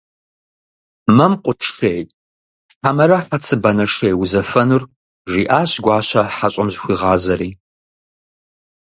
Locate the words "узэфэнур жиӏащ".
4.21-5.71